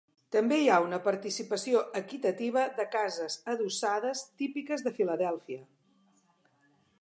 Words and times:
També 0.35 0.55
hi 0.59 0.69
ha 0.69 0.77
una 0.85 0.99
participació 1.07 1.83
equitativa 1.99 2.63
de 2.79 2.85
cases 2.95 3.37
adossades 3.55 4.25
típiques 4.43 4.87
de 4.89 4.95
Filadèlfia. 4.97 5.63